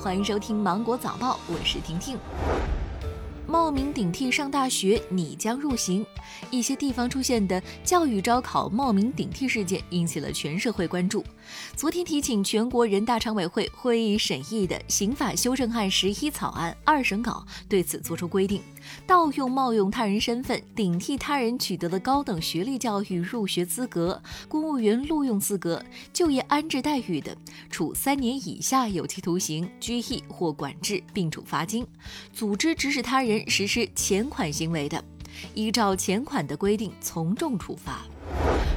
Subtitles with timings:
[0.00, 2.16] 欢迎收听《芒果早报》，我是婷婷。
[3.68, 6.02] 冒名顶替上大学，你将入刑。
[6.50, 11.22] 一些地方出现的教育招考冒名顶替事件引起了全社会关注。
[11.76, 18.62] 昨天提请全国人大常委会会议审议的刑法修正案十一草案二审稿对此作出规定：
[19.06, 27.36] 盗用、冒用他人身份顶替他人取得的高等学历教育入学资格、公务员录用资格、就业安置待遇的，
[27.68, 31.84] 处三年以下有期徒刑、拘役或管制，并处罚金；
[32.32, 33.44] 组织指使他人。
[33.58, 35.02] 实施前款行为的，
[35.52, 38.06] 依照前款的规定从重处罚。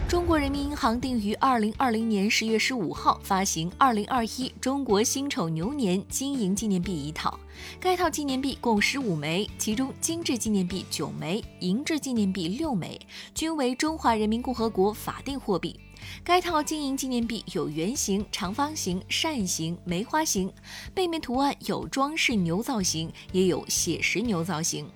[0.09, 7.40] 中国人民银行定于二零二零年十月十五号发行二零二一中国辛丑牛年金银纪念币一套，
[7.80, 12.99] 该套纪念币共十五枚，其中金质纪念币九枚，银质纪念币六枚，
[13.35, 15.79] 均为中华人民共和国法定货币。
[16.23, 20.52] 该套金银纪念币有圆形、长方形、扇形、梅花形，
[20.94, 24.88] 背面图案有装饰牛造型，也有写实牛造型。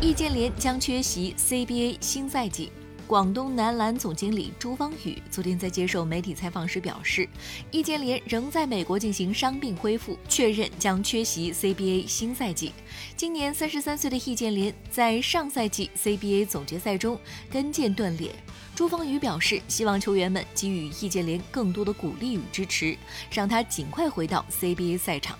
[0.00, 2.72] 易建联将缺席 CBA 新赛季。
[3.10, 7.28] 广东男篮总经理朱芳雨昨天在接受媒体采访时表示，
[7.72, 12.72] 易建联仍在美国进行伤病恢复，确认将缺席 CBA 新赛季。
[13.16, 17.18] 今年三十三岁的易建联在上赛季 CBA 总决赛中
[17.50, 18.30] 跟腱断裂。
[18.76, 22.96] 朱芳雨表示，希望球员们给予易建联更多的鼓励与支持，
[23.32, 25.36] 让他尽快回到 CBA 赛场。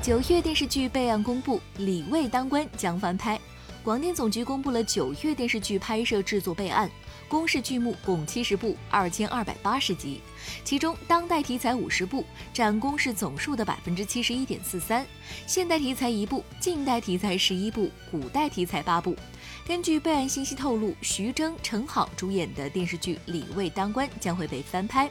[0.00, 3.40] 九月电视剧备案公布，李卫当官将翻拍。
[3.82, 6.90] 广电总局公布了九月电视剧拍摄制作备案，
[7.28, 10.20] 公示剧目共七十部，二千二百八十集，
[10.62, 15.02] 其中当代题材五十部，占公示总数的百分之七十一点四三；
[15.46, 19.16] 现代题材一部，近代题材十一部，古代题材八部。
[19.66, 25.10] 根据备案信息透露，徐峥、陈好主演的电视剧《李卫当官》将会被翻拍，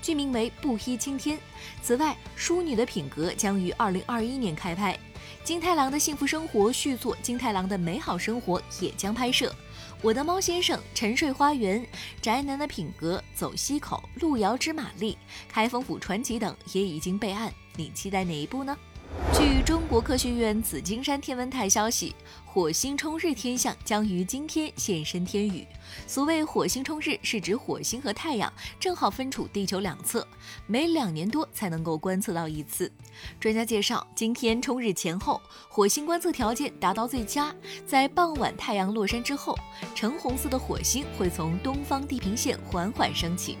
[0.00, 1.36] 剧名为《布衣青天》。
[1.82, 4.98] 此外，《淑女的品格》将于二零二一年开拍。
[5.44, 9.50] 金太郎的幸福生活续作《金太郎的美好生活》也将拍摄，
[10.02, 11.80] 《我的猫先生》《沉睡花园》
[12.20, 15.12] 《宅男的品格》《走西口》《路遥知马力》
[15.52, 18.76] 《开封府传奇》等也已经备案，你期待哪一部呢？
[19.32, 22.14] 据中国科学院紫金山天文台消息，
[22.44, 25.64] 火星冲日天象将于今天现身天宇。
[26.06, 30.26] 所谓火星冲日，是指火星和太阳正好分处地球两侧，
[30.66, 32.90] 每两年多才能够观测到一次。
[33.38, 37.54] 专家介绍，今天冲日前后，火星观测条件达到最佳，
[37.86, 39.56] 在傍晚太阳落山之后，
[39.94, 43.56] 橙红色的火星会从东方地平线缓缓升起。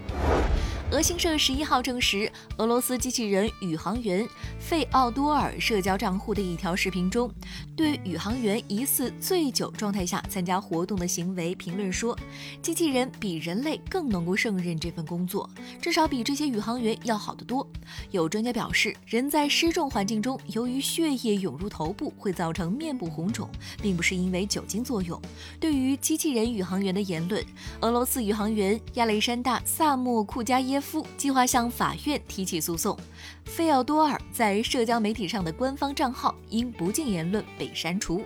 [0.90, 4.26] 俄新社十一号证实，俄罗斯机器人宇航员
[4.58, 7.30] 费奥多尔社交账户的一条视频中，
[7.76, 12.18] 对宇航员疑似醉酒状态下参加活动的行为评论说
[12.62, 17.68] ：“机器人比人类更能够胜任这份工作，至少比这些宇航员要好得多。”
[18.10, 23.46] 有专家表示，人在失重环境中，由于血液涌入头部会造成面部红肿，
[23.82, 25.20] 并不是因为酒精作用。
[25.60, 27.44] 对于机器人宇航员的言论，
[27.82, 30.77] 俄罗斯宇航员亚历山大·萨莫库加耶。
[30.80, 32.96] 夫计划向法院提起诉讼。
[33.44, 38.22] 费奥多尔在社交媒体上的官方账号因不敬言论被删除。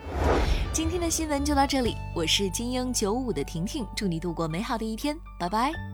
[0.73, 5.92] 今天的新闻就到这里，我是精英九五的婷婷，祝你度过美好的一天，拜拜。